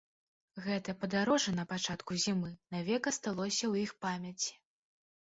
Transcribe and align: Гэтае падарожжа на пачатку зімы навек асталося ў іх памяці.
Гэтае 0.67 0.95
падарожжа 1.03 1.53
на 1.59 1.67
пачатку 1.75 2.11
зімы 2.25 2.51
навек 2.79 3.13
асталося 3.15 3.63
ў 3.71 3.87
іх 3.87 3.91
памяці. 4.09 4.53